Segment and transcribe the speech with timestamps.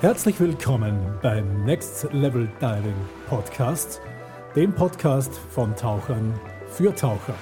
[0.00, 2.94] Herzlich willkommen beim Next Level Diving
[3.28, 4.00] Podcast,
[4.54, 6.38] dem Podcast von Tauchern
[6.68, 7.34] für Taucher.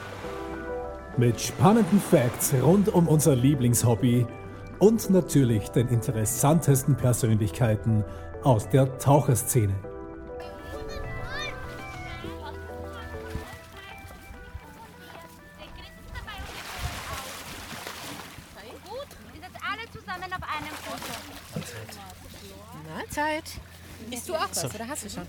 [1.19, 4.27] Mit spannenden Facts rund um unser Lieblingshobby
[4.79, 8.03] und natürlich den interessantesten Persönlichkeiten
[8.43, 9.75] aus der Taucherszene.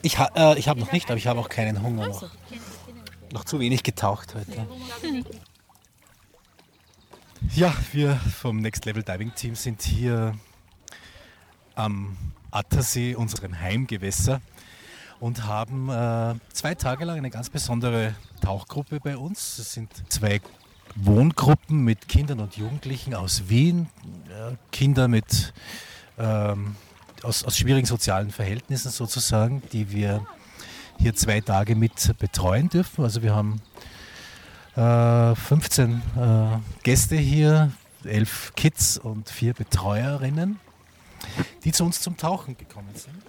[0.07, 2.29] Ich, ha äh, ich habe noch nicht, aber ich habe auch keinen Hunger noch.
[3.33, 4.65] Noch zu wenig getaucht heute.
[7.53, 10.33] Ja, wir vom Next Level Diving Team sind hier
[11.75, 12.17] am
[12.49, 14.41] Attersee, unserem Heimgewässer,
[15.19, 19.59] und haben äh, zwei Tage lang eine ganz besondere Tauchgruppe bei uns.
[19.59, 20.41] Es sind zwei
[20.95, 23.87] Wohngruppen mit Kindern und Jugendlichen aus Wien,
[24.29, 25.53] äh, Kinder mit
[26.17, 26.75] ähm,
[27.23, 30.25] aus, aus schwierigen sozialen Verhältnissen sozusagen, die wir
[30.99, 33.03] hier zwei Tage mit betreuen dürfen.
[33.03, 33.61] Also wir haben
[34.75, 37.71] äh, 15 äh, Gäste hier,
[38.03, 40.59] elf Kids und vier Betreuerinnen,
[41.63, 43.21] die zu uns zum Tauchen gekommen sind.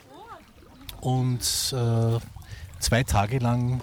[1.01, 2.19] Und äh,
[2.81, 3.81] zwei Tage lang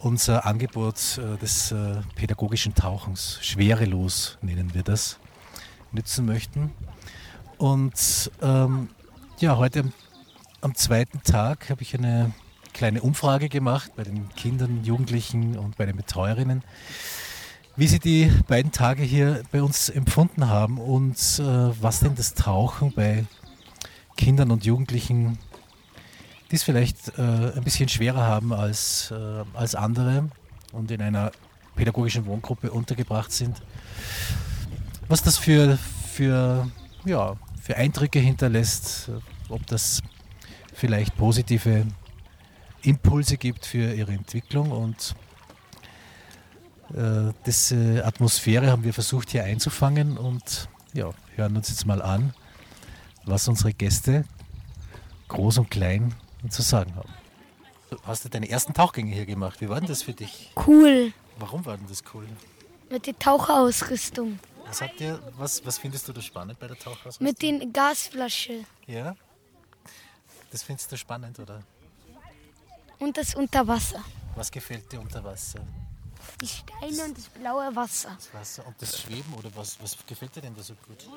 [0.00, 5.18] unser Angebot äh, des äh, pädagogischen Tauchens, schwerelos nennen wir das,
[5.92, 6.70] nützen möchten.
[7.58, 8.88] Und ähm,
[9.40, 9.92] ja, heute
[10.60, 12.32] am, zweiten Tag habe ich eine
[12.72, 16.62] kleine Umfrage gemacht bei den Kindern, Jugendlichen und bei den Betreuerinnen,
[17.74, 21.42] wie sie die beiden Tage hier bei uns empfunden haben und äh,
[21.82, 23.24] was denn das Tauchen bei
[24.16, 25.38] Kindern und Jugendlichen,
[26.52, 27.22] die es vielleicht äh,
[27.56, 30.28] ein bisschen schwerer haben als, äh, als andere
[30.72, 31.32] und in einer
[31.74, 33.60] pädagogischen Wohngruppe untergebracht sind,
[35.08, 35.76] was das für,
[36.12, 36.70] für,
[37.04, 37.36] ja,
[37.68, 39.10] für Eindrücke hinterlässt,
[39.50, 40.00] ob das
[40.72, 41.86] vielleicht positive
[42.80, 45.14] Impulse gibt für ihre Entwicklung und
[46.96, 52.32] äh, diese Atmosphäre haben wir versucht hier einzufangen und ja, hören uns jetzt mal an,
[53.26, 54.24] was unsere Gäste,
[55.28, 56.14] groß und klein,
[56.48, 57.12] zu sagen haben.
[57.90, 59.60] Du hast du deine ersten Tauchgänge hier gemacht.
[59.60, 60.52] Wie war denn das für dich?
[60.66, 61.12] Cool.
[61.38, 62.24] Warum war denn das cool?
[62.90, 64.38] Mit der Taucherausrüstung.
[64.68, 67.26] Was, habt ihr, was, was findest du da spannend bei der Tauchausrüstung?
[67.26, 68.64] Mit den Gasflasche.
[68.86, 69.16] Ja?
[70.50, 71.62] Das findest du spannend, oder?
[72.98, 74.04] Und das Unterwasser.
[74.34, 75.60] Was gefällt dir unter Wasser?
[76.40, 78.10] Die Steine und das blaue Wasser.
[78.16, 81.08] Das Wasser und das Schweben oder was, was gefällt dir denn da so gut?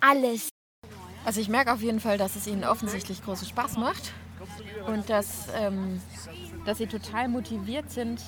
[0.00, 0.48] Alles.
[1.24, 4.12] Also ich merke auf jeden Fall, dass es ihnen offensichtlich großen Spaß macht
[4.86, 6.02] und dass, ähm,
[6.66, 8.20] dass sie total motiviert sind,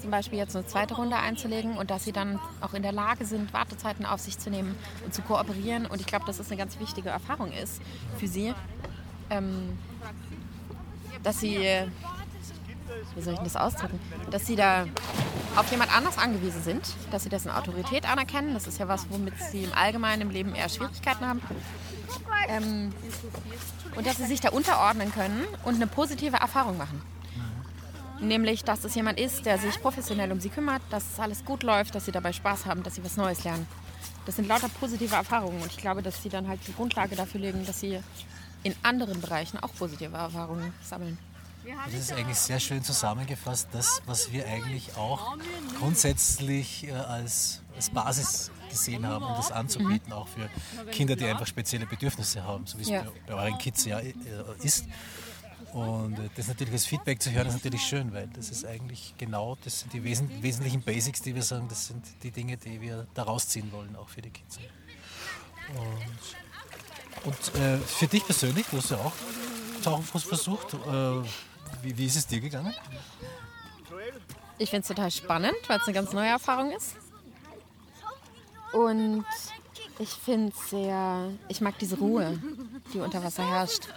[0.00, 3.24] zum Beispiel jetzt eine zweite Runde einzulegen und dass sie dann auch in der Lage
[3.24, 5.86] sind, Wartezeiten auf sich zu nehmen und zu kooperieren.
[5.86, 7.80] Und ich glaube, dass es eine ganz wichtige Erfahrung ist
[8.18, 8.54] für sie,
[9.30, 9.78] ähm,
[11.22, 11.58] dass sie,
[13.14, 13.98] wie soll ich das ausdrücken,
[14.30, 14.86] dass sie da
[15.56, 18.54] auf jemand anders angewiesen sind, dass sie dessen Autorität anerkennen.
[18.54, 21.42] Das ist ja was, womit sie im Allgemeinen im Leben eher Schwierigkeiten haben.
[22.48, 22.92] Ähm,
[23.96, 27.02] und dass sie sich da unterordnen können und eine positive Erfahrung machen.
[28.20, 31.94] Nämlich, dass es jemand ist, der sich professionell um sie kümmert, dass alles gut läuft,
[31.94, 33.66] dass sie dabei Spaß haben, dass sie was Neues lernen.
[34.26, 37.40] Das sind lauter positive Erfahrungen und ich glaube, dass sie dann halt die Grundlage dafür
[37.40, 38.00] legen, dass sie
[38.62, 41.16] in anderen Bereichen auch positive Erfahrungen sammeln.
[41.84, 45.36] Das ist eigentlich sehr schön zusammengefasst, das, was wir eigentlich auch
[45.78, 50.48] grundsätzlich äh, als, als Basis gesehen haben, um das anzubieten, auch für
[50.90, 53.02] Kinder, die einfach spezielle Bedürfnisse haben, so wie es Ja.
[53.26, 54.14] bei, bei euren Kids ja äh,
[54.62, 54.86] ist.
[55.72, 59.14] Und äh, das natürlich als Feedback zu hören, ist natürlich schön, weil das ist eigentlich
[59.18, 62.80] genau, das sind die wesen wesentlichen Basics, die wir sagen, das sind die Dinge, die
[62.80, 64.58] wir da rausziehen wollen, auch für die Kids.
[67.24, 69.12] Und, und äh, für dich persönlich, du hast ja auch
[69.82, 70.78] Tauchen versucht, äh,
[71.82, 72.74] wie, wie ist es dir gegangen?
[74.58, 76.96] Ich finde es total spannend, weil es eine ganz neue Erfahrung ist.
[78.72, 79.24] Und
[79.98, 82.40] ich finde es sehr, ich mag diese Ruhe,
[82.92, 83.88] die unter Wasser herrscht.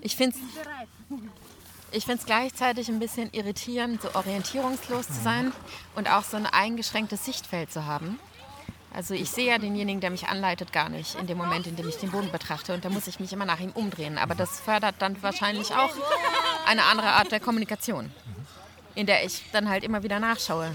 [0.00, 1.18] Ich finde es
[1.90, 5.52] ich find's gleichzeitig ein bisschen irritierend, so orientierungslos zu sein
[5.94, 8.18] und auch so ein eingeschränktes Sichtfeld zu haben.
[8.92, 11.88] Also ich sehe ja denjenigen, der mich anleitet, gar nicht in dem Moment, in dem
[11.88, 12.74] ich den Boden betrachte.
[12.74, 14.18] Und da muss ich mich immer nach ihm umdrehen.
[14.18, 15.90] Aber das fördert dann wahrscheinlich auch
[16.66, 18.10] eine andere Art der Kommunikation,
[18.94, 20.74] in der ich dann halt immer wieder nachschaue,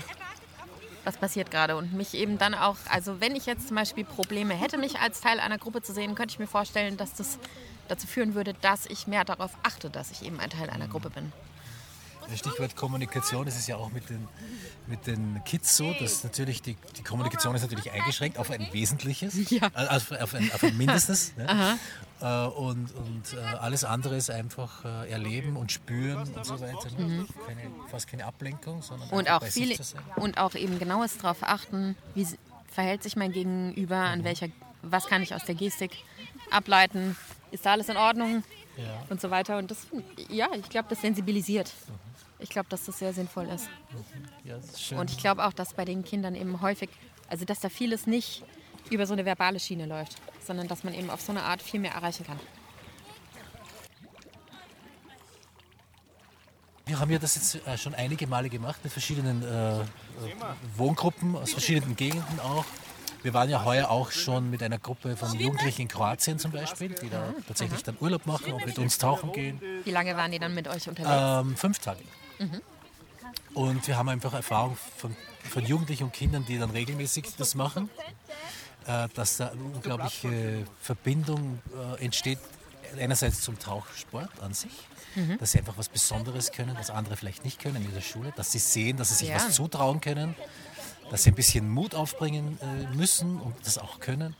[1.03, 1.75] was passiert gerade.
[1.75, 5.21] Und mich eben dann auch, also wenn ich jetzt zum Beispiel Probleme hätte, mich als
[5.21, 7.37] Teil einer Gruppe zu sehen, könnte ich mir vorstellen, dass das
[7.87, 11.09] dazu führen würde, dass ich mehr darauf achte, dass ich eben ein Teil einer Gruppe
[11.09, 11.31] bin.
[12.37, 14.27] Stichwort Kommunikation, es ist ja auch mit den,
[14.87, 19.33] mit den Kids so, dass natürlich die, die Kommunikation ist natürlich eingeschränkt auf ein Wesentliches,
[19.51, 19.69] Ja.
[19.73, 21.35] also auf ein, auf ein Mindestes.
[21.35, 21.77] ne?
[22.21, 26.89] Äh, und und äh, alles andere ist einfach erleben und spüren und so weiter.
[26.97, 27.25] Ne?
[27.45, 29.13] Keine, fast keine Ablenkung, sondern Mhm.
[29.17, 30.01] Und auch bei sich viele zu sein.
[30.15, 32.25] und auch eben genaues darauf achten, wie
[32.71, 34.47] verhält sich mein Gegenüber, an welcher,
[34.81, 35.91] was kann ich aus der Gestik
[36.51, 37.17] ableiten,
[37.53, 38.43] ist da alles in Ordnung
[38.77, 38.83] Ja.
[39.09, 39.57] und so weiter.
[39.57, 39.87] Und das,
[40.29, 41.71] ja, ich glaube, das sensibilisiert.
[42.39, 43.69] Ich glaube, dass das sehr sinnvoll ist.
[44.43, 44.91] Ja, das ist.
[44.93, 46.89] Und ich glaube auch, dass bei den Kindern eben häufig,
[47.29, 48.43] also dass da vieles nicht
[48.89, 51.79] über so eine verbale Schiene läuft, sondern dass man eben auf so eine Art viel
[51.79, 52.39] mehr erreichen kann.
[56.85, 59.85] Wir haben ja das jetzt äh, schon einige Male gemacht mit verschiedenen äh, äh,
[60.75, 62.65] Wohngruppen aus verschiedenen Gegenden auch.
[63.23, 66.89] Wir waren ja heuer auch schon mit einer Gruppe von Jugendlichen in Kroatien zum Beispiel,
[66.89, 69.61] die da tatsächlich dann Urlaub machen und mit uns tauchen gehen.
[69.85, 71.09] Wie lange waren die dann mit euch unterwegs?
[71.47, 72.01] Ähm, fünf Tage.
[73.53, 75.15] Und wir haben einfach Erfahrung von,
[75.49, 77.89] von Jugendlichen und Kindern, die dann regelmäßig das machen,
[78.87, 81.61] äh, dass da eine unglaubliche Verbindung
[81.97, 82.39] äh, entsteht.
[82.99, 84.71] Einerseits zum Tauchsport an sich,
[85.39, 88.51] dass sie einfach was Besonderes können, was andere vielleicht nicht können in der Schule, dass
[88.51, 89.35] sie sehen, dass sie sich Ja.
[89.37, 90.35] was zutrauen können,
[91.13, 94.35] dass sie ein bisschen Mut aufbringen äh, müssen und das auch können.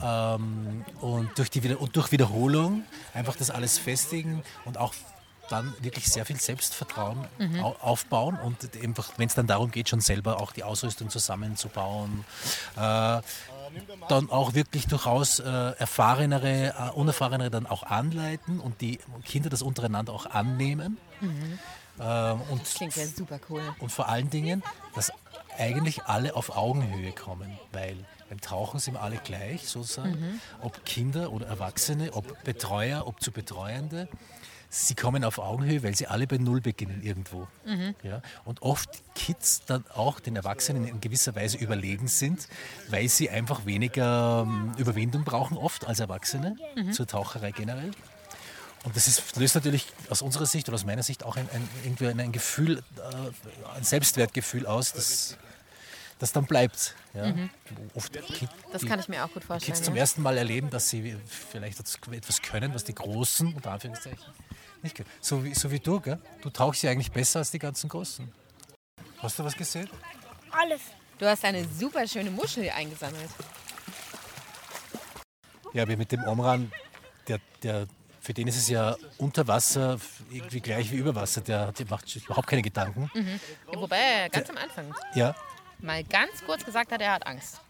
[0.00, 4.94] Ähm, und, durch die Wieder und durch Wiederholung einfach das alles festigen und auch
[5.50, 7.26] dann wirklich sehr viel Selbstvertrauen
[7.60, 12.24] au aufbauen und einfach, wenn es dann darum geht, schon selber auch die Ausrüstung zusammenzubauen,
[12.76, 13.20] äh,
[14.08, 19.60] dann auch wirklich durchaus äh, erfahrenere, äh, unerfahrenere dann auch anleiten und die Kinder das
[19.60, 20.98] untereinander auch annehmen.
[22.00, 23.62] Ähm, und Klingt ja super cool.
[23.78, 24.62] und vor allen Dingen,
[24.94, 25.12] dass
[25.58, 27.96] eigentlich alle auf Augenhöhe kommen, weil
[28.28, 30.40] beim Tauchen sind alle gleich, sozusagen.
[30.60, 34.08] Ob Kinder oder Erwachsene, ob Betreuer, ob zu Betreuende.
[34.70, 37.46] Sie kommen auf Augenhöhe, weil sie alle bei Null beginnen irgendwo.
[38.02, 38.22] Ja?
[38.44, 42.48] Und oft Kids dann auch den Erwachsenen in gewisser Weise überlegen sind,
[42.88, 46.56] weil sie einfach weniger ähm, Überwindung brauchen, oft als Erwachsene,
[46.90, 47.92] zur Taucherei generell.
[48.84, 51.66] Und das ist, löst natürlich aus unserer Sicht oder aus meiner Sicht auch ein, ein,
[51.84, 55.38] irgendwie ein, ein Gefühl, äh, ein Selbstwertgefühl aus, das,
[56.18, 56.94] das dann bleibt.
[57.14, 57.34] Ja.
[57.92, 59.74] Wo Oft Ki- Das kann ich mir auch gut vorstellen.
[59.74, 60.00] Kids zum ja.
[60.00, 61.16] ersten Mal erleben, dass sie
[61.50, 64.22] vielleicht etwas können, was die Großen, unter Anführungszeichen,
[64.82, 65.08] nicht können.
[65.20, 66.20] So wie, so wie du, gell?
[66.42, 68.30] Du tauchst ja eigentlich besser als die ganzen Großen.
[69.18, 69.88] Hast du was gesehen?
[70.50, 70.82] Alles.
[71.18, 73.30] Du hast eine super schöne Muschel eingesammelt.
[75.72, 76.70] Ja, wir mit dem Omran,
[77.28, 77.86] der, der,
[78.24, 79.98] für den ist es ja unter Wasser
[80.30, 81.42] irgendwie gleich wie über Wasser.
[81.42, 83.10] Der, der macht sich überhaupt keine Gedanken.
[83.14, 85.34] Ja, wobei er ganz am Anfang Ja,
[85.80, 87.60] mal ganz kurz gesagt hat, er hat Angst.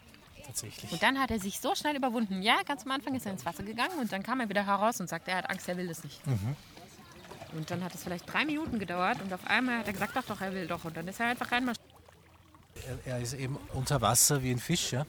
[0.45, 0.91] tatsächlich.
[0.91, 2.41] Und dann hat er sich so schnell überwunden.
[2.41, 4.99] Ja, ganz am Anfang ist er ins Wasser gegangen und dann kam er wieder heraus
[5.01, 6.21] und sagte, er hat Angst, er will das nicht.
[7.53, 10.23] Und dann hat es vielleicht drei Minuten gedauert und auf einmal hat er gesagt, doch,
[10.23, 10.85] doch, er will doch.
[10.85, 11.85] Und dann ist er einfach reinmarschiert.
[13.05, 14.91] Er, er ist eben unter Wasser wie ein Fisch.
[14.93, 15.05] Ja?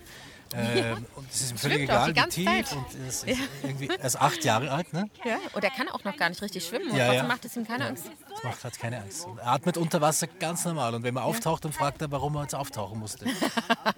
[0.55, 2.45] Ähm, und es ist ihm völlig egal, wie tief.
[2.47, 2.73] Zeit.
[2.73, 5.11] Und er ist, ist irgendwie, er ist acht Jahre alt, ne?
[5.25, 5.39] Ja.
[5.53, 7.29] Und er kann auch noch gar nicht richtig schwimmen und Ja, trotzdem ja.
[7.29, 8.05] macht es ihm keine Angst.
[8.31, 9.27] Das macht hat keine Angst.
[9.39, 10.95] Er atmet unter Wasser ganz normal.
[10.95, 13.27] Und wenn man auftaucht, dann fragt er, warum er jetzt auftauchen musste.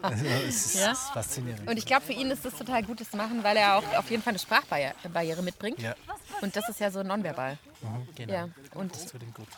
[0.03, 0.93] Also, es ist, Ja.
[0.93, 1.69] ist faszinierend.
[1.69, 3.94] Und ich glaube, für ihn ist das total gut, das zu machen, weil er auch
[3.97, 5.81] auf jeden Fall eine Sprachbarriere mitbringt.
[5.81, 5.94] ja,
[6.41, 7.59] Und das ist ja so nonverbal.
[7.83, 8.33] mhm, genau.
[8.33, 8.49] Ja.
[8.75, 8.93] Und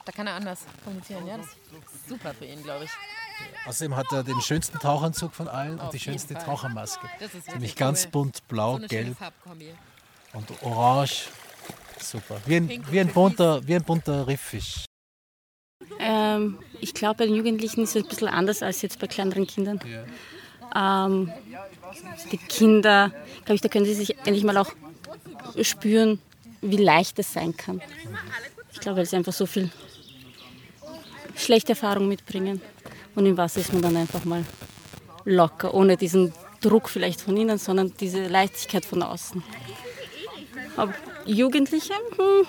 [0.04, 1.26] da kann er anders kommunizieren.
[1.26, 2.90] Ja, das ist super für ihn, glaube ich.
[3.66, 6.44] Außerdem hat er den schönsten Tauchanzug von allen und Auf die jeden schönste Fall.
[6.44, 7.06] Tauchermaske.
[7.18, 8.10] Das ist Nämlich ganz cool.
[8.10, 9.16] bunt, blau, So gelb
[10.32, 11.28] und orange.
[12.00, 12.40] Super.
[12.46, 14.86] Wie ein, und wie ein, bunter, wie ein bunter Rifffisch.
[15.98, 19.46] Ähm, ich glaube, bei den Jugendlichen ist es ein bisschen anders als jetzt bei kleineren
[19.46, 19.80] Kindern.
[20.74, 21.04] Ja.
[21.04, 21.32] Ähm,
[22.30, 23.10] die Kinder,
[23.44, 24.70] glaube ich, da können sie sich endlich mal auch
[25.62, 26.20] spüren,
[26.62, 27.82] wie leicht es sein kann.
[28.72, 29.70] Ich glaube, weil sie einfach so viel
[31.36, 32.60] schlechte Erfahrung mitbringen.
[33.14, 34.44] Und im Wasser ist man dann einfach mal
[35.24, 39.42] locker, ohne diesen Druck vielleicht von innen, sondern diese Leichtigkeit von außen.
[40.76, 40.94] Aber
[41.26, 42.46] Jugendliche, hm,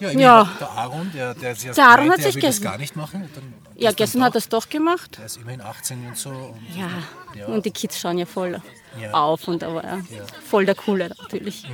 [0.00, 0.50] Ja, Ja.
[0.58, 3.28] Der Aaron, der, der, der, Der Aaron hat sich gestern- gar nicht machen.
[3.76, 5.18] Ja, gestern hat er es doch gemacht.
[5.20, 6.30] Er ist immerhin 18 und so.
[6.30, 6.88] Und Ja,
[7.36, 7.46] Ja.
[7.46, 8.60] und die Kids schauen ja voll
[9.00, 9.12] Ja.
[9.12, 10.00] auf und da war er
[10.44, 11.64] voll der Coole natürlich.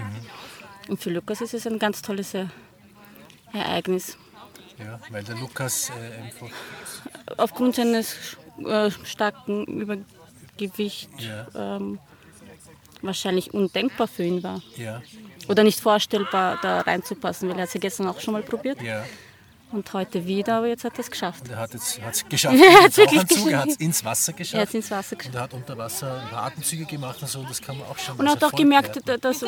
[0.89, 2.33] Und für Lukas ist es ein ganz tolles
[3.53, 4.17] Ereignis.
[4.85, 6.49] Ja, weil der Lukas äh, einfach.
[7.37, 8.15] Aufgrund seines
[8.65, 11.77] äh, starken Übergewichts Ja.
[11.77, 11.99] ähm,
[13.03, 14.61] wahrscheinlich undenkbar für ihn war.
[14.77, 15.01] Ja,
[15.49, 18.81] Oder nicht vorstellbar, da reinzupassen, weil er hat es ja gestern auch schon mal probiert.
[18.83, 19.05] ja.
[19.73, 21.45] Und heute wieder, aber jetzt hat er es geschafft.
[21.45, 22.57] Und er hat es geschafft.
[22.59, 24.61] Er Er hat es ins Wasser Er geschafft.
[24.63, 25.33] hat es ins Wasser geschafft.
[25.33, 28.27] Und er hat unter Wasser Atemzüge gemacht und so, das kann man auch schon Und
[28.27, 29.45] er hat auch gemerkt, dass,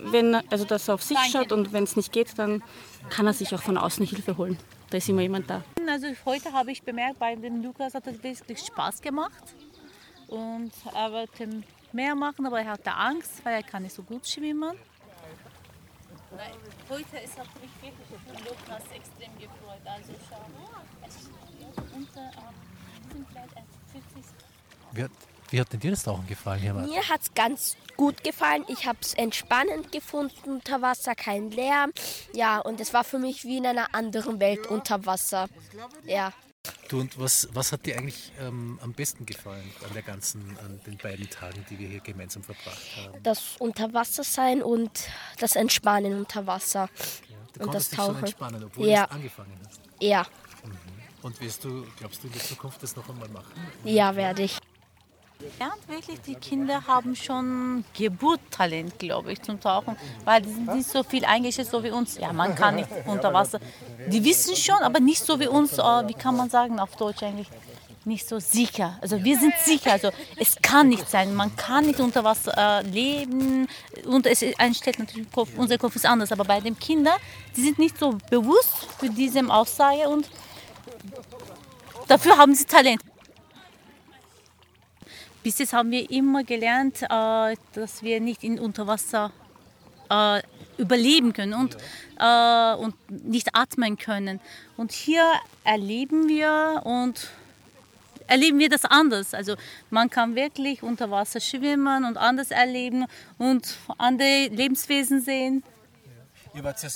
[0.00, 2.62] wenn, er- also, dass er auf sich schaut und wenn es nicht geht, dann
[3.10, 4.56] kann er sich auch von außen Hilfe holen.
[4.90, 5.64] Da ist immer jemand da.
[5.88, 9.54] Also heute habe ich bemerkt, bei dem Lukas hat es wirklich Spaß gemacht.
[10.28, 11.62] Und er wollte
[11.92, 14.76] mehr machen, aber er hatte Angst, weil er kann nicht so gut schwimmen.
[16.88, 19.80] Heute ist hat mich wirklich Lukas extrem gefreut.
[19.84, 20.44] Also schau,
[21.96, 22.30] unter,
[23.12, 23.54] sind vielleicht
[23.92, 24.24] 50
[25.50, 26.90] Wie hat, denn dir das Tauchen gefallen, Martin?
[26.92, 28.64] Mir hat es ganz gut gefallen.
[28.68, 31.92] Ich habe es entspannend gefunden unter Wasser, kein Lärm.
[32.34, 35.48] Ja, und es war für mich wie in einer anderen Welt unter Wasser.
[36.04, 36.32] Ja.
[36.88, 40.80] Du, und was, was hat dir eigentlich ähm, am besten gefallen an der ganzen, an
[40.84, 43.22] den beiden Tagen, die wir hier gemeinsam verbracht haben?
[43.22, 44.90] Das Unterwassersein und
[45.38, 46.88] das Entspannen unter Wasser.
[47.54, 48.18] Du Und das dich schon Tauchen.
[48.24, 49.04] entspannen, obwohl Ja.
[49.04, 49.80] du es angefangen hast.
[50.00, 50.26] Ja,
[51.22, 53.52] Und wirst du, glaubst du in der Zukunft das noch einmal machen?
[53.84, 54.58] ja, werde ich.
[55.58, 60.88] Und wirklich, die Kinder haben schon Geburtstalent, glaube ich, zum Tauchen, weil die sind nicht
[60.88, 62.18] so viel eingeschätzt, so wie uns.
[62.18, 63.60] Ja, man kann nicht unter Wasser.
[64.08, 67.22] Die wissen schon, aber nicht so wie uns, äh, wie kann man sagen auf Deutsch
[67.22, 67.48] eigentlich,
[68.06, 68.96] nicht so sicher.
[69.00, 72.82] Also wir sind sicher, also es kann nicht sein, man kann nicht unter Wasser äh,
[72.82, 73.66] leben
[74.04, 77.16] und es einstellt natürlich, Kopf, unser Kopf ist anders, aber bei den Kindern,
[77.56, 80.30] die sind nicht so bewusst für diese Aussage und
[82.06, 83.02] dafür haben sie Talent.
[85.46, 89.30] Bis jetzt haben wir immer gelernt, äh, dass wir nicht in Unterwasser
[90.10, 90.42] äh,
[90.76, 91.76] überleben können und,
[92.18, 94.40] äh, und nicht atmen können.
[94.76, 95.22] Und hier
[95.62, 97.30] erleben wir und
[98.26, 99.34] erleben wir das anders.
[99.34, 99.54] Also
[99.88, 103.04] man kann wirklich unter Wasser schwimmen und anders erleben
[103.38, 105.62] und andere Lebenswesen sehen.
[106.56, 106.88] Ihr wart ja,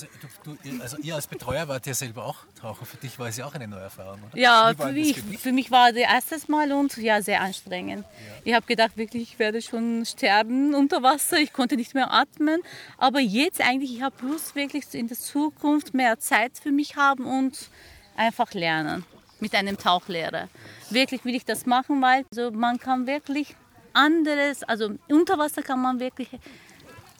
[0.43, 2.83] du, du, also ihr als Betreuer wart ja selber auch Taucher.
[2.83, 4.35] Für dich war es ja auch eine neue Erfahrung, oder?
[4.35, 8.03] Ja, für mich, für mich war das erstes Mal und ja, sehr anstrengend.
[8.43, 11.37] Ich habe gedacht, wirklich, ich werde schon sterben unter Wasser.
[11.37, 12.63] Ich konnte nicht mehr atmen.
[12.97, 17.25] Aber jetzt eigentlich, ich habe Lust, wirklich in der Zukunft mehr Zeit für mich haben
[17.27, 17.69] und
[18.17, 19.05] einfach lernen
[19.39, 20.49] mit einem Tauchlehrer.
[20.89, 23.55] Wirklich will ich das machen, weil also man kann wirklich
[23.93, 26.29] anderes, also unter Wasser kann man wirklich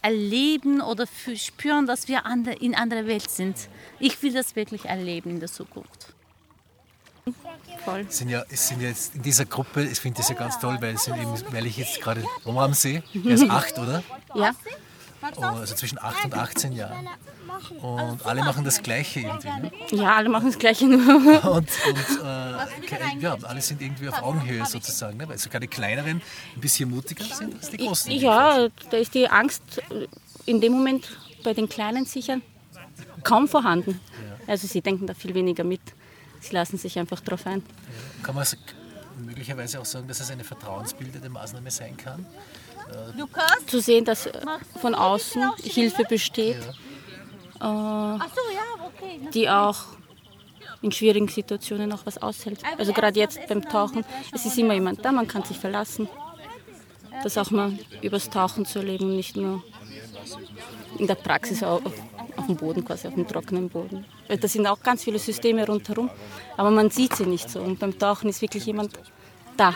[0.02, 1.06] erleben oder
[1.36, 2.24] spüren, dass wir
[2.60, 3.56] in anderer Welt sind.
[4.00, 6.14] Ich will das wirklich erleben in der Zukunft.
[7.86, 8.06] Voll.
[8.10, 10.78] Es sind ja, sind ja jetzt in dieser Gruppe, ich finde das ja ganz toll,
[10.82, 14.04] weil, sind eben, weil ich jetzt gerade Omram sehe, der ist acht, oder?
[14.36, 14.54] Ja,
[15.38, 17.08] Oh, Also zwischen 8 und 18 Jahren.
[17.82, 19.48] Und alle machen das Gleiche irgendwie.
[19.48, 19.72] Ne?
[19.92, 21.44] ja alle machen das Gleiche nur.
[21.44, 25.18] Und, und äh, ja, alle sind irgendwie auf Augenhöhe sozusagen.
[25.18, 25.28] Ne?
[25.28, 26.22] Weil sogar die Kleineren
[26.56, 28.12] ein bisschen mutiger sind als die Großen.
[28.12, 29.62] Ja, da ist die Angst
[30.46, 32.38] in dem Moment bei den Kleinen sicher
[33.24, 34.00] kaum vorhanden.
[34.48, 35.82] Also sie denken da viel weniger mit.
[36.40, 37.64] Sie lassen sich einfach drauf ein.
[38.24, 38.46] Kann man
[39.18, 42.26] möglicherweise auch sagen, dass es eine vertrauensbildende Maßnahme sein kann?
[43.18, 43.66] Lukas?
[43.68, 44.42] Zu sehen, dass äh,
[44.82, 46.74] von außen Hilfe besteht, ja,
[47.62, 49.30] okay.
[49.34, 49.78] die auch
[50.82, 52.62] in schwierigen Situationen auch was aushält.
[52.78, 54.04] Also gerade jetzt beim Tauchen,
[54.34, 56.08] es ist immer jemand da, man kann sich verlassen.
[57.24, 59.64] Das auch mal übers Tauchen zu erleben nicht nur
[60.98, 61.82] in der Praxis auf,
[62.36, 64.06] auf dem Boden, quasi auf dem trockenen Boden.
[64.28, 66.10] Da sind auch ganz viele Systeme rundherum,
[66.58, 67.60] aber man sieht sie nicht so.
[67.60, 68.94] Und beim Tauchen ist wirklich jemand
[69.58, 69.76] da.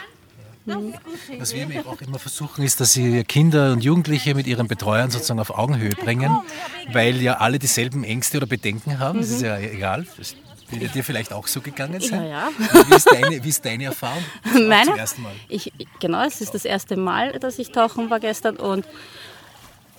[0.66, 5.40] Was wir auch immer versuchen, ist, dass sie Kinder und Jugendliche mit ihren Betreuern sozusagen
[5.40, 6.40] auf Augenhöhe bringen,
[6.92, 9.20] weil ja alle dieselben Ängste oder Bedenken haben.
[9.20, 10.06] Das ist ja egal.
[10.18, 10.36] Das
[10.70, 12.24] wird ja dir vielleicht auch so gegangen sein.
[12.24, 12.84] Ja, ja.
[12.88, 14.24] Wie ist deine, wie ist deine Erfahrung?
[14.44, 14.86] Meine?
[14.86, 15.34] Zum ersten Mal.
[15.48, 18.86] Ich, genau, es ist das erste Mal, dass ich tauchen war gestern und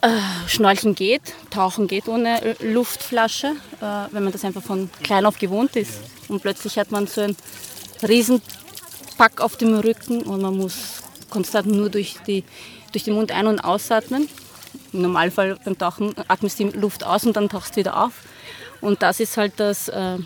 [0.03, 0.09] äh,
[0.49, 5.39] Schnorcheln geht, Tauchen geht ohne äh, Luftflasche, äh, wenn man das einfach von klein auf
[5.39, 6.01] gewohnt ist.
[6.29, 7.37] Und plötzlich hat man so einen
[8.07, 8.43] riesen
[9.17, 12.45] Pack auf dem Rücken und man muss konstant nur durch, die,
[12.93, 14.29] durch den Mund ein- und ausatmen.
[14.93, 18.13] Im Normalfall beim Tauchen atmest du die Luft aus und dann tauchst du wieder auf.
[18.81, 20.19] Und das ist halt das äh,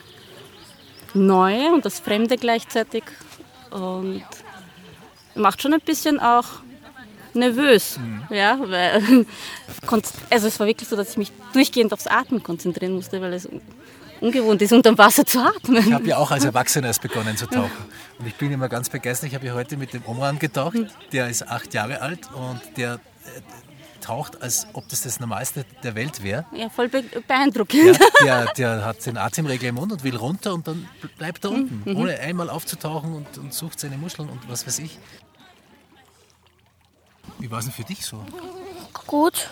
[1.15, 3.05] Neue und das Fremde gleichzeitig.
[3.71, 4.23] Und
[5.35, 6.47] macht schon ein bisschen auch
[7.35, 7.99] nervös.
[8.31, 9.27] Ja, weil,
[10.31, 13.49] also es war wirklich so, dass ich mich durchgehend aufs Atmen konzentrieren musste, weil es
[14.21, 15.95] ungewohnt ist, unter dem Wasser zu Ich atmen.
[15.95, 17.71] habe ja auch als Erwachsener erst begonnen zu tauchen.
[18.19, 19.29] Und ich bin immer ganz begeistert.
[19.29, 20.77] Ich habe ja heute mit dem Omran getaucht.
[21.12, 23.00] Der ist acht Jahre alt und der äh,
[24.00, 26.45] taucht, als ob das das Normalste der Welt wäre.
[26.55, 27.99] Ja, voll be beeindruckend.
[28.25, 31.50] Ja, der, der hat den Atemregler im Mund und will runter und dann bleibt er
[31.53, 34.99] unten, ohne einmal aufzutauchen und, und sucht seine Muscheln und was weiß ich.
[37.39, 38.23] Wie war es denn für dich so?
[39.07, 39.49] Gut,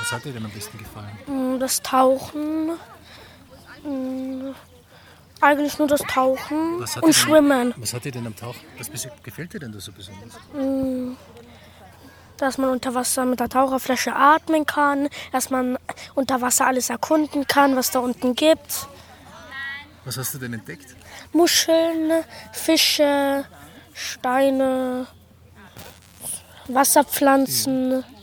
[0.00, 1.16] Was hat dir denn am besten gefallen?
[1.26, 2.70] mm, das Tauchen,
[3.84, 4.54] mm,
[5.40, 7.74] Eigentlich nur das Tauchen und denn- Schwimmen.
[7.76, 8.88] Was hat dir denn am Tauch, was
[9.24, 10.38] gefällt dir denn da so besonders?
[12.36, 15.78] Dass man unter Wasser mit der Taucherflasche atmen kann, dass man
[16.14, 18.86] unter Wasser alles erkunden kann, was da unten gibt.
[20.04, 20.94] Was hast du denn entdeckt?
[21.32, 23.44] Muscheln, Fische,
[23.94, 25.06] Steine,
[26.68, 27.90] Wasserpflanzen.
[27.92, 28.21] Ja, da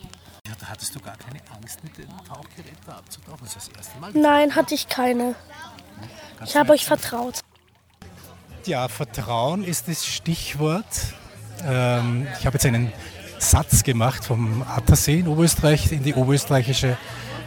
[0.69, 3.39] hattest du gar keine Angst, mit dem Tauchgerät da abzutauchen.
[3.41, 4.11] Das ist das erste Mal.
[4.13, 5.35] Nein, hatte ich keine.
[6.45, 7.39] Ich habe euch vertraut.
[8.65, 10.85] Ja, Vertrauen ist das Stichwort.
[11.65, 12.93] Ähm, ich habe jetzt einen
[13.39, 16.97] Satz gemacht vom Attersee in Oberösterreich in die oberösterreichische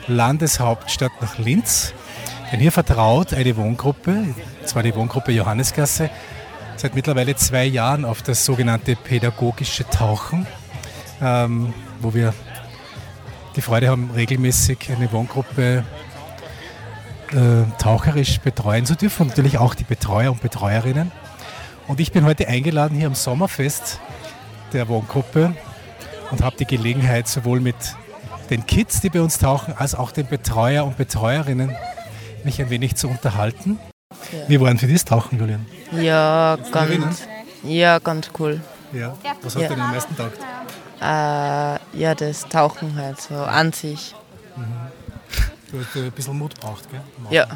[0.09, 1.93] Landeshauptstadt nach Linz.
[2.51, 4.37] Denn hier vertraut eine Wohngruppe, und
[4.69, 6.11] zwar die Wohngruppe Johannesgasse,
[6.77, 10.47] seit mittlerweile zwei Jahren auf das sogenannte pädagogische Tauchen,
[11.21, 12.35] ähm, wo wir
[13.57, 15.85] die Freude haben, regelmäßig eine Wohngruppe
[17.33, 17.37] äh,
[17.79, 21.13] taucherisch betreuen zu dürfen und natürlich auch die Betreuer und Betreuerinnen.
[21.89, 24.01] Und ich bin heute eingeladen hier am Sommerfest
[24.73, 25.55] der Wohngruppe
[26.31, 27.77] und habe die Gelegenheit, sowohl mit
[28.51, 31.75] den Kids, die bei uns tauchen, als auch den Betreuer und Betreuerinnen
[32.45, 33.79] mich ein wenig zu unterhalten.
[34.49, 35.67] Wie waren für das Tauchen, Julian?
[35.93, 37.27] Ja, ganz,
[37.63, 38.61] ja, ganz cool.
[38.93, 39.15] Ja.
[39.43, 39.69] Was hat Ja.
[39.69, 40.39] dir denn am meisten taugt?
[41.01, 44.15] Äh, ja, das Tauchen halt so an sich.
[45.71, 47.01] Du hast ein bisschen Mut braucht, gell?
[47.27, 47.47] Am Ja,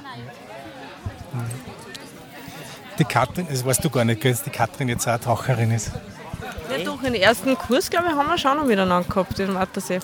[2.98, 5.70] Die Katrin, das weißt du gar nicht, gell, dass die Katrin jetzt auch eine Taucherin
[5.70, 5.90] ist.
[6.70, 10.00] Ja, doch, den ersten Kurs, glaube ich, haben wir schon noch miteinander gehabt im Attersee.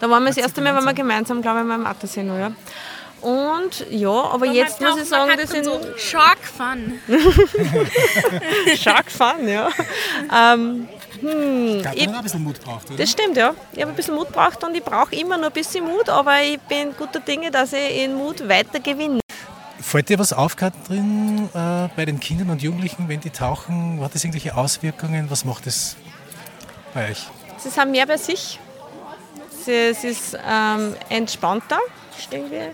[0.00, 2.38] Da waren wir das erste Mal, waren wir gemeinsam, glaube ich, mal im Attersee noch,
[2.38, 2.50] ja.
[3.20, 6.98] Und ja, aber jetzt muss ich sagen, das sind Shark Fun.
[8.76, 9.68] Shark Fun, ja.
[10.34, 10.88] Ähm,
[11.20, 12.98] hm, ich, auch ein bisschen Mut braucht, oder?
[12.98, 13.54] das stimmt, ja.
[13.72, 16.42] Ich habe ein bisschen Mut braucht und ich brauche immer noch ein bisschen Mut, aber
[16.42, 19.20] ich bin guter Dinge, dass ich in Mut weiter gewinne.
[19.80, 24.00] Fällt dir was auf, Katrin, äh, bei den Kindern und Jugendlichen, wenn die tauchen?
[24.02, 25.30] Hat das irgendwelche Auswirkungen?
[25.30, 25.96] Was macht das
[26.92, 27.26] bei euch?
[27.58, 28.60] Sie sind mehr bei sich.
[29.64, 31.78] Sie, es ist ähm, entspannter,
[32.30, 32.70] irgendwie.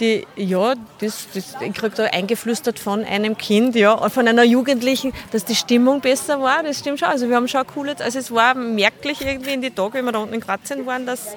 [0.00, 5.12] Die, ja, das, das, ich kriege da eingeflüstert von einem Kind, ja, von einer Jugendlichen,
[5.32, 6.62] dass die Stimmung besser war.
[6.62, 7.08] Das stimmt schon.
[7.08, 10.12] Also wir haben schon coole, also es war merklich irgendwie in die Tage, wenn wir
[10.12, 11.34] da unten in Kroatien waren, dass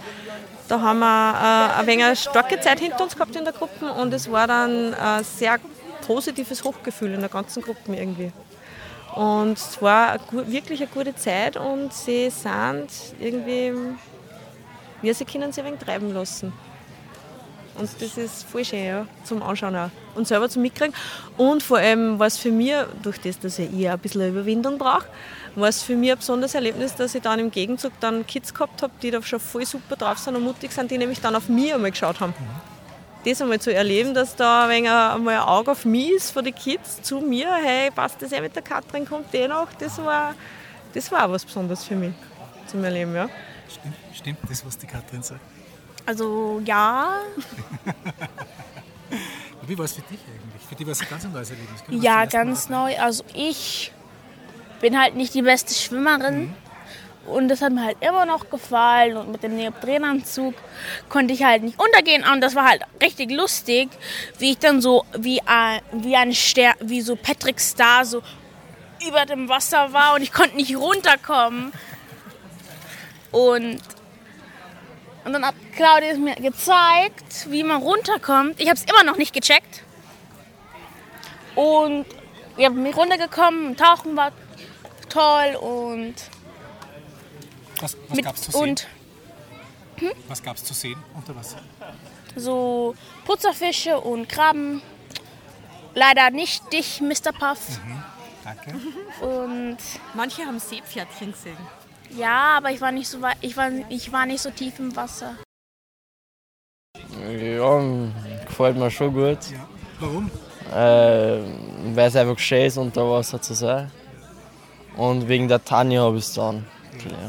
[0.67, 3.91] da haben wir äh, ein wenig eine starke Zeit hinter uns gehabt in der Gruppe
[3.91, 5.59] und es war dann ein sehr
[6.07, 8.31] positives Hochgefühl in der ganzen Gruppe irgendwie.
[9.15, 12.87] Und es war wirklich eine gute Zeit und sie sind
[13.19, 13.73] irgendwie,
[15.01, 16.53] ja, sie können sich ein wenig treiben lassen.
[17.77, 19.89] Und das ist voll schön, ja, zum Anschauen auch.
[20.15, 20.93] Und selber zum Mitkriegen.
[21.37, 24.77] Und vor allem war es für mich, durch das, dass ich eher ein bisschen Überwindung
[24.77, 25.05] brauche,
[25.55, 28.81] war es für mich ein besonderes Erlebnis, dass ich dann im Gegenzug dann Kids gehabt
[28.83, 31.49] habe, die da schon voll super drauf sind und mutig sind, die nämlich dann auf
[31.49, 32.33] mich einmal geschaut haben.
[33.25, 36.43] Das einmal zu erleben, dass da ein wenig einmal ein Auge auf mich ist von
[36.43, 39.97] den Kids zu mir, hey, passt das eh mit der Katrin, kommt der noch, das
[39.99, 40.33] war,
[40.93, 42.13] das war auch was Besonderes für mich
[42.67, 43.29] zum Erleben, ja.
[43.69, 45.41] Stimmt, stimmt das, was die Katrin sagt?
[46.05, 47.21] Also ja,
[49.67, 50.67] Wie war es für dich eigentlich?
[50.67, 51.83] Für dich war es ein ganz neues Erlebnis.
[51.87, 52.03] gell?
[52.03, 52.97] Ja, ganz neu.
[52.97, 53.91] Also ich
[54.81, 56.53] bin halt nicht die beste Schwimmerin.
[57.27, 59.15] Und das hat mir halt immer noch gefallen.
[59.15, 60.55] Und mit dem Neoprenanzug
[61.07, 62.25] konnte ich halt nicht untergehen.
[62.25, 63.89] Und das war halt richtig lustig,
[64.39, 68.23] wie ich dann so wie ein, wie ein Stern, wie so Patrick Star so
[69.07, 71.71] über dem Wasser war und ich konnte nicht runterkommen.
[73.31, 73.79] Und,
[75.23, 78.59] und dann hat Claudia es mir gezeigt, wie man runterkommt.
[78.59, 79.83] Ich habe es immer noch nicht gecheckt.
[81.55, 82.05] Und
[82.55, 84.31] wir haben mich runtergekommen, tauchen war
[85.09, 86.15] toll und
[87.81, 88.61] Was, was gab es zu sehen?
[88.61, 88.87] und
[90.27, 91.59] Was gab es zu sehen unter Wasser?
[92.35, 94.81] so Putzerfische und Krabben.
[95.93, 97.33] Leider nicht dich, Mr.
[97.37, 97.59] Puff.
[98.43, 98.73] Danke.
[99.19, 99.77] Und
[100.13, 101.57] Manche haben Seepferdchen gesehen.
[102.17, 104.95] Ja, aber ich war nicht so weit, ich war, ich war nicht so tief im
[104.95, 105.35] Wasser.
[107.29, 107.81] Ja,
[108.45, 109.39] gefällt mir schon gut.
[109.99, 110.31] Warum?
[110.71, 111.39] Äh,
[111.95, 113.91] Weil es einfach schön ist, unter Wasser zu sein.
[114.95, 116.65] Und wegen der Tanja habe ich es dann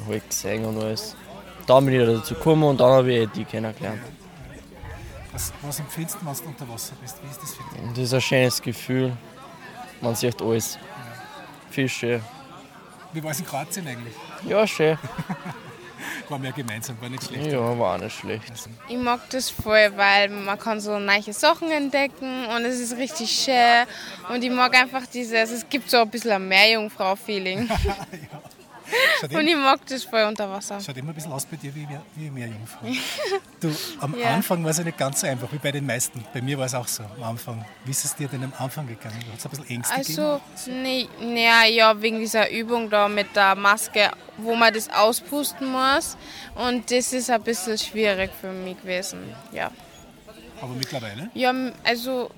[0.07, 1.17] halt gesehen und alles.
[1.67, 4.03] Dann bin ich dazu gekommen und dann habe ich die kennengelernt.
[5.33, 7.17] Was, was empfindest du, wenn du unter Wasser bist?
[7.23, 7.89] Wie ist das für dich?
[7.91, 9.17] Das ist ein schönes Gefühl.
[10.01, 10.79] Man sieht alles.
[11.71, 12.21] Fische.
[13.13, 14.15] Wie war es in Kroatien eigentlich?
[14.47, 14.99] Ja, schön.
[16.29, 17.53] War mehr gemeinsam, war nicht schlecht.
[17.53, 18.51] Ja, war auch nicht schlecht.
[18.89, 23.31] Ich mag das voll, weil man kann so neue Sachen entdecken und es ist richtig
[23.31, 23.87] schön.
[24.33, 27.69] Und ich mag einfach dieses, es gibt so ein bisschen ein Meerjungfrau-Feeling.
[29.21, 30.81] Schaut Und ich mag das voll unter Wasser.
[30.81, 32.87] Schaut immer ein bisschen aus bei dir wie, mehr- wie Meerjungfrau.
[33.61, 34.31] Du, am Ja.
[34.35, 36.25] Anfang war es ja nicht ganz so einfach, wie bei den meisten.
[36.33, 37.65] Bei mir war es auch so am Anfang.
[37.85, 39.17] Wie ist es dir denn am Anfang gegangen?
[39.31, 40.83] Hat es ein bisschen Ängste Also, gegeben?
[40.83, 46.17] nee, naja, ja, wegen dieser Übung da mit der Maske, wo man das auspusten muss.
[46.55, 49.21] Und das ist ein bisschen schwierig für mich gewesen.
[49.53, 49.71] Ja,
[50.61, 51.31] Aber mittlerweile?
[51.35, 51.53] ja
[51.85, 52.31] also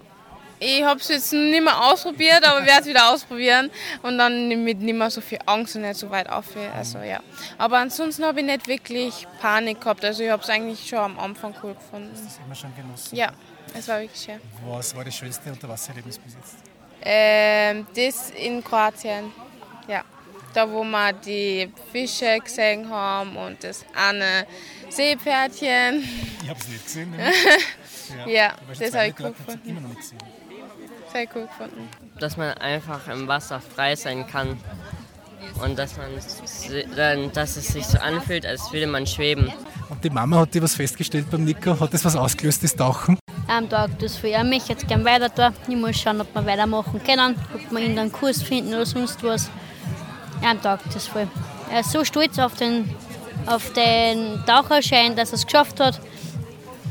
[0.65, 3.71] ich habe es jetzt nicht mehr ausprobiert, aber werde es wieder ausprobieren.
[4.03, 6.47] Und dann mit nicht mehr so viel Angst und nicht so weit auf.
[6.75, 7.21] Also, ja.
[7.59, 10.05] Aber ansonsten habe ich nicht wirklich Panik gehabt.
[10.05, 12.11] Also ich habe es eigentlich schon am Anfang cool gefunden.
[12.13, 13.15] Das immer schon genossen.
[13.15, 13.33] Ja,
[13.77, 14.41] es war wirklich schön.
[14.67, 16.57] Was war das schönste Unterwassererlebnis bis jetzt?
[17.03, 19.33] Ähm, das in Kroatien.
[19.87, 20.03] Ja.
[20.55, 24.47] Da, wo wir die Fische gesehen haben und das eine
[24.89, 26.09] Seepferdchen.
[26.43, 27.11] Ich habe es nicht gesehen.
[27.11, 27.33] ne?
[28.27, 29.69] Ja, schon das habe ich hab's gefunden.
[29.69, 30.19] Immer noch nicht gesehen.
[31.15, 31.89] Sehr cool gefunden.
[32.19, 34.59] dass man einfach im Wasser frei sein kann
[35.63, 36.07] und dass man
[36.97, 39.53] dann, dass es sich so anfühlt, als würde man schweben.
[39.91, 41.79] Und die Mama hat dir was festgestellt beim Nico?
[41.79, 43.17] Hat das was ausgelöst, das Tauchen?
[43.47, 45.55] Am Tag das für ich möchte jetzt gerne weiter tun.
[45.69, 49.23] Ich muss schauen, ob wir weitermachen können, ob wir ihn einen Kurs finden oder sonst
[49.23, 49.49] was.
[50.43, 51.29] Am Tag das voll.
[51.71, 52.91] Er ist so stolz auf den,
[53.47, 56.01] auf den Taucherschein, dass er es geschafft hat.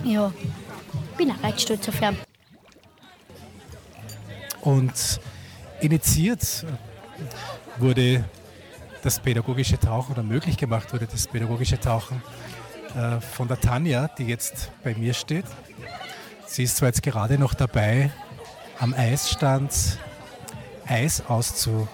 [0.05, 0.31] Ja,
[1.17, 2.17] bin auch recht stolz auf ihn.
[4.63, 5.19] Und
[5.81, 6.65] initiiert
[7.77, 8.23] wurde
[9.01, 12.21] das pädagogische Tauchen oder möglich gemacht wurde das pädagogische Tauchen
[12.95, 15.45] äh, von der Tanja, die jetzt bei mir steht.
[16.45, 18.11] Sie ist zwar jetzt gerade noch dabei,
[18.79, 19.99] am Eisstand
[20.85, 21.87] Eis auszu,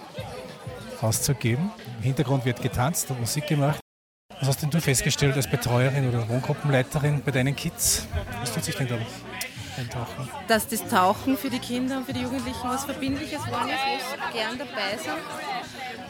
[1.02, 1.72] auszugeben.
[1.98, 3.80] Im Hintergrund wird getanzt und Musik gemacht.
[4.40, 8.08] Was hast denn du festgestellt als Betreuerin oder Wohngruppenleiterin bei deinen Kids?
[8.40, 8.98] Was tut sich denn da
[9.80, 10.30] beim Tauchen?
[10.48, 14.38] dass das Tauchen für die Kinder und für die Jugendlichen was Verbindliches ist, wo sie
[14.38, 15.20] gern dabei sind.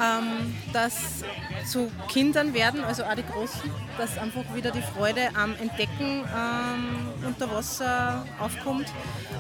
[0.02, 1.26] Ähm, dass
[1.70, 7.28] zu Kindern werden, also auch die Großen, dass einfach wieder die Freude am Entdecken ähm,
[7.28, 8.88] unter Wasser aufkommt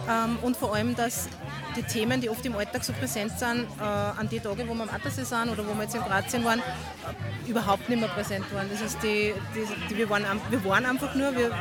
[0.10, 1.30] ähm, und vor allem, dass
[1.78, 4.84] die Themen, die oft im Alltag so präsent sind, äh, an die Tage, wo wir
[4.84, 8.46] am Attersee sind oder wo wir jetzt in Kroatien waren, äh, überhaupt nicht mehr präsent
[8.54, 8.70] waren.
[8.70, 11.52] Das heißt, die, die, die, wir, waren, wir waren einfach nur, wir,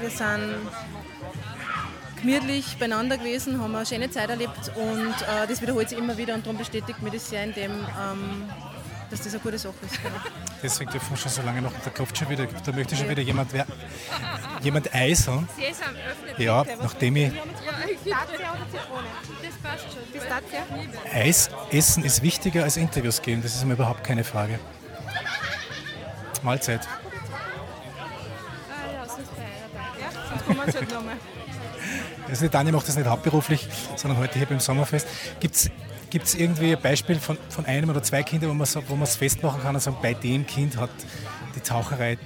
[0.00, 0.56] wir sind
[2.26, 6.34] gemütlich beieinander gewesen, haben eine schöne Zeit erlebt und äh, das wiederholt sich immer wieder
[6.34, 8.50] und darum bestätigt mich das sehr in dem, ähm,
[9.10, 10.02] dass das eine gute Sache ist.
[10.02, 10.16] Genau.
[10.62, 13.22] Deswegen dürfen wir schon so lange noch, da klopft schon wieder, da möchte schon wieder
[13.22, 13.64] jemand, wer,
[14.60, 15.48] jemand Eis haben.
[16.38, 19.06] Ja, nachdem ich Pistazie oder Zitrone?
[19.42, 20.02] Das passt schon.
[20.12, 20.56] Pistazie?
[21.12, 24.58] Eis essen ist wichtiger als Interviews geben, das ist mir überhaupt keine Frage.
[26.42, 26.80] Mahlzeit.
[28.68, 30.00] Ah ja, sonst dabei.
[30.00, 31.16] Ja, sonst kommen wir jetzt halt nochmal.
[32.28, 35.06] Also Tanja macht das nicht hauptberuflich, sondern heute hier beim Sommerfest.
[35.40, 38.96] Gibt es irgendwie ein Beispiel von, von einem oder zwei Kindern, wo man so, wo
[39.02, 40.90] es festmachen kann und sagen, bei dem Kind hat
[41.54, 42.18] die Taucherei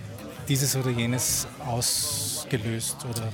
[0.49, 3.33] dieses oder jenes ausgelöst oder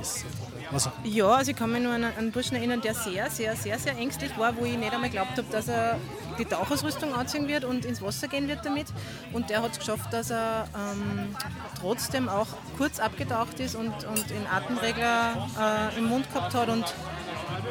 [0.00, 0.24] ist,
[0.72, 3.78] auch Ja, also ich kann mich nur an einen Burschen erinnern, der sehr, sehr, sehr,
[3.78, 5.98] sehr ängstlich war, wo ich nicht einmal geglaubt habe, dass er
[6.38, 8.86] die Tauchersrüstung anziehen wird und ins Wasser gehen wird damit.
[9.32, 11.34] Und der hat es geschafft, dass er ähm,
[11.80, 15.48] trotzdem auch kurz abgetaucht ist und, und den Atemregler
[15.92, 16.84] äh, im Mund gehabt hat und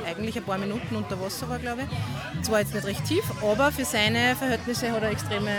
[0.05, 2.43] eigentlich ein paar Minuten unter Wasser war, glaube ich.
[2.43, 5.51] Zwar jetzt nicht recht tief, aber für seine Verhältnisse hat er extreme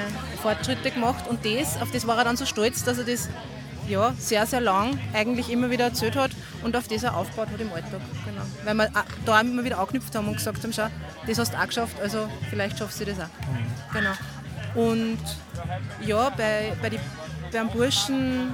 [0.42, 3.28] Fortschritte gemacht und das, auf das war er dann so stolz, dass er das
[3.88, 6.30] ja, sehr, sehr lang eigentlich immer wieder erzählt hat
[6.62, 8.00] und auf das er aufgebaut hat im Alltag.
[8.24, 8.42] Genau.
[8.64, 10.86] Weil wir auch- da immer wieder angeknüpft haben und gesagt haben, schau,
[11.26, 13.92] das hast du auch geschafft, also vielleicht schaffst du das auch.
[13.92, 14.12] Genau.
[14.74, 15.18] Und
[16.04, 16.98] ja, bei, bei die,
[17.52, 18.52] beim Burschen,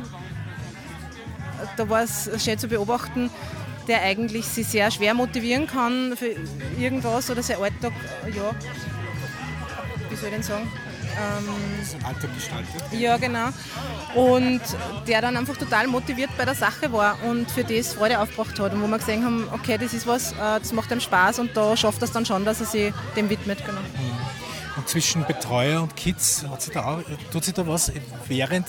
[1.76, 3.30] da war es schön zu beobachten,
[3.88, 6.34] der eigentlich sich sehr schwer motivieren kann für
[6.78, 7.92] irgendwas oder sein Alltag,
[8.26, 8.50] ja,
[10.10, 10.70] wie soll ich denn sagen?
[11.20, 12.82] Ähm, Alltag gestaltet.
[12.92, 13.48] ja, genau.
[14.14, 14.60] Und
[15.06, 18.72] der dann einfach total motiviert bei der Sache war und für das Freude aufgebracht hat.
[18.72, 21.56] Und wo wir gesehen haben, okay, das ist was, äh, das macht ihm Spaß und
[21.56, 23.58] da schafft er es dann schon, dass er sich dem widmet.
[23.64, 23.80] Genau.
[24.76, 27.02] Und zwischen Betreuer und Kids, hat sich da auch,
[27.32, 27.92] tut sich da was,
[28.26, 28.66] während,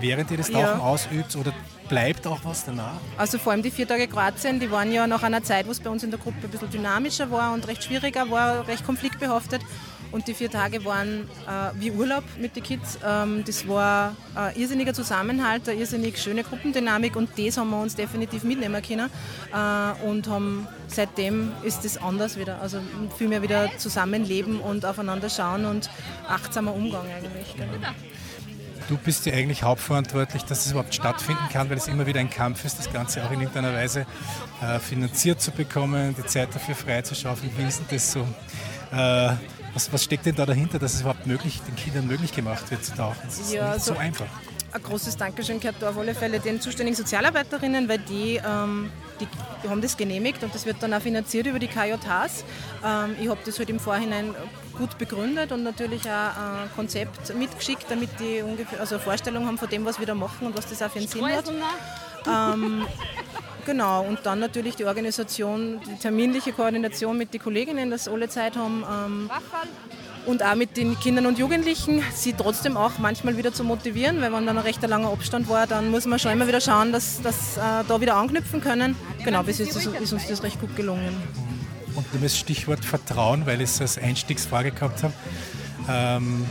[0.00, 0.78] während ihr das Tauchen Ja.
[0.78, 1.52] ausübt oder
[1.88, 2.92] bleibt auch was danach?
[3.16, 5.80] Also vor allem die vier Tage Kroatien, die waren ja nach einer Zeit, wo es
[5.80, 9.62] bei uns in der Gruppe ein bisschen dynamischer war und recht schwieriger war, recht konfliktbehaftet.
[10.10, 12.98] Und die vier Tage waren äh, wie Urlaub mit den Kids.
[13.04, 17.94] Ähm, das war ein irrsinniger Zusammenhalt, eine irrsinnig schöne Gruppendynamik und das haben wir uns
[17.94, 19.10] definitiv mitnehmen können.
[19.52, 22.60] Äh, und haben seitdem ist das anders wieder.
[22.60, 22.78] Also
[23.16, 25.90] viel mehr wieder zusammenleben und aufeinander schauen und
[26.26, 27.54] achtsamer Umgang eigentlich.
[27.54, 27.88] Genau.
[28.88, 32.30] du bist ja eigentlich hauptverantwortlich, dass es überhaupt stattfinden kann, weil es immer wieder ein
[32.30, 34.06] Kampf ist, das Ganze auch in irgendeiner Weise
[34.62, 37.52] äh, finanziert zu bekommen, die Zeit dafür freizuschaufeln.
[37.58, 38.26] Wie ist denn das so?
[38.90, 39.34] Äh,
[39.78, 42.84] was, was, steckt denn da dahinter, dass es überhaupt möglich, den Kindern möglich gemacht wird
[42.84, 43.18] zu tauchen?
[43.24, 44.26] Das ist ja, nicht so, so einfach
[44.72, 49.68] ein großes Dankeschön gehört da auf alle Fälle den zuständigen Sozialarbeiterinnen, weil die, ähm, die
[49.68, 52.44] haben das genehmigt und das wird dann auch finanziert über die KJHs.
[52.84, 54.34] Ähm, ich habe das halt im Vorhinein
[54.76, 59.58] gut begründet und natürlich auch ein Konzept mitgeschickt, damit die ungefähr, also eine Vorstellung haben
[59.58, 61.50] von dem, was wir da machen und was das auch für einen Sinn hat.
[62.26, 62.86] Ähm,
[63.68, 68.56] genau, und dann natürlich die Organisation, die terminliche Koordination mit den Kolleginnen, dass alle Zeit
[68.56, 68.82] haben.
[68.82, 69.30] Ähm,
[70.24, 74.32] und auch mit den Kindern und Jugendlichen, sie trotzdem auch manchmal wieder zu motivieren, weil
[74.32, 77.20] wenn dann ein recht langer Abstand war, dann muss man schon immer wieder schauen, dass,
[77.20, 78.96] dass äh, da wieder anknüpfen können.
[79.22, 81.14] Genau, bis jetzt ist, uns das recht gut gelungen.
[81.94, 85.14] Und das Stichwort Vertrauen, weil ich es als Einstiegsfrage gehabt habe.
[85.90, 86.46] Ähm,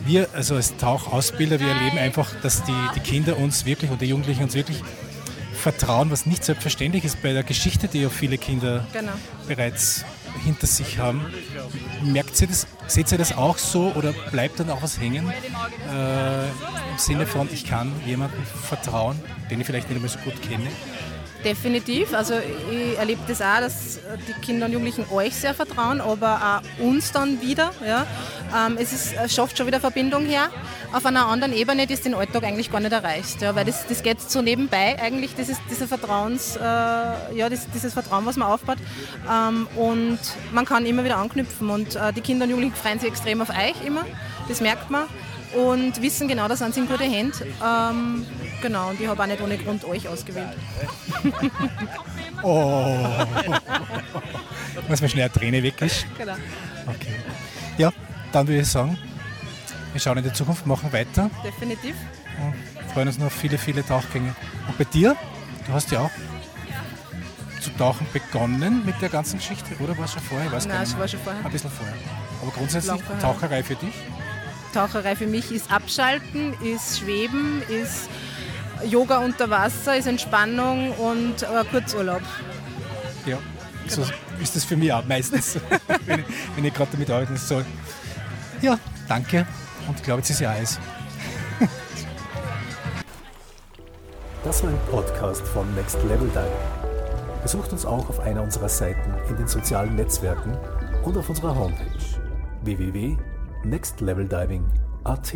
[0.00, 4.06] wir, also als Tauchausbilder, wir erleben einfach, dass die, die Kinder uns wirklich und die
[4.06, 4.82] Jugendlichen uns wirklich
[5.58, 9.12] vertrauen, was nicht selbstverständlich ist bei der Geschichte, die ja viele Kinder genau.
[9.46, 10.04] bereits
[10.44, 11.26] hinter sich haben.
[12.02, 15.28] Merkt ihr das, seht ihr das auch so oder bleibt dann auch was hängen
[15.92, 19.18] äh, im Sinne von, ich kann jemandem vertrauen,
[19.50, 20.68] den ich vielleicht nicht mehr so gut kenne?
[21.44, 22.14] Definitiv.
[22.14, 22.34] Also
[22.70, 27.12] ich erlebe das auch, dass die Kinder und Jugendlichen euch sehr vertrauen, aber auch uns
[27.12, 27.70] dann wieder.
[27.86, 28.06] Ja.
[28.56, 30.50] Ähm, es, ist, schafft schon wieder Verbindung her
[30.92, 33.40] auf einer anderen Ebene, die es den Alltag eigentlich gar nicht erreicht.
[33.40, 37.68] Ja, weil das, das geht so nebenbei eigentlich, das ist dieser Vertrauens, äh, ja, das,
[37.70, 38.78] dieses Vertrauen, was man aufbaut.
[39.30, 40.18] Ähm, und
[40.52, 43.50] man kann immer wieder anknüpfen und äh, die Kinder und Jugendlichen freuen sich extrem auf
[43.50, 44.04] euch immer,
[44.48, 45.04] das merkt man
[45.54, 47.36] und wissen genau, da sind sie in gute Hände.
[47.64, 48.26] Ähm,
[48.60, 50.56] genau, und ich habe auch nicht ohne Grund euch ausgewählt.
[52.42, 52.96] oh.
[54.88, 56.08] Muss man schnell eine Träne wegwischen.
[56.16, 56.36] Genau.
[56.86, 57.14] Okay.
[57.76, 57.92] Ja,
[58.32, 58.98] dann würde ich sagen,
[59.92, 61.30] wir schauen in die Zukunft, machen weiter.
[61.44, 61.94] Definitiv.
[62.40, 64.34] Und freuen uns noch auf viele, viele Tauchgänge.
[64.66, 65.16] Und bei dir,
[65.66, 66.10] du hast ja auch
[67.60, 70.46] zu tauchen begonnen mit der ganzen Geschichte, oder war es schon vorher?
[70.46, 71.44] Ich weiß Nein, es war schon vorher.
[71.44, 71.94] Ein bisschen vorher.
[72.42, 73.94] Aber grundsätzlich Taucherei für dich?
[74.72, 78.08] Taucherei für mich ist Abschalten, ist Schweben, ist
[78.84, 82.22] Yoga unter Wasser, ist Entspannung und äh, Kurzurlaub.
[83.26, 83.38] Ja,
[83.86, 84.02] so
[84.40, 85.58] ist das für mich auch meistens,
[86.06, 87.64] wenn ich, wenn ich gerade damit arbeiten soll.
[88.60, 89.46] Ja, danke
[89.88, 90.78] und ich glaube, jetzt ist ja Eis.
[94.44, 96.52] das war ein Podcast von Next Level Diving.
[97.42, 100.56] Besucht uns auch auf einer unserer Seiten in den sozialen Netzwerken
[101.04, 101.84] und auf unserer Homepage
[102.62, 105.34] www.nextleveldiving.at.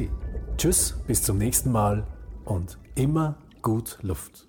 [0.59, 2.07] Tschüss, bis zum nächsten Mal
[2.45, 4.47] und immer gut Luft.